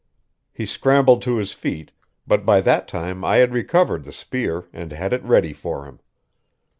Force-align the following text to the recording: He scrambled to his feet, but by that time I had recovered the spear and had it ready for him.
He 0.51 0.65
scrambled 0.65 1.21
to 1.21 1.37
his 1.37 1.53
feet, 1.53 1.91
but 2.25 2.43
by 2.43 2.59
that 2.61 2.87
time 2.87 3.23
I 3.23 3.35
had 3.35 3.53
recovered 3.53 4.03
the 4.03 4.11
spear 4.11 4.67
and 4.73 4.91
had 4.91 5.13
it 5.13 5.23
ready 5.23 5.53
for 5.53 5.85
him. 5.85 5.99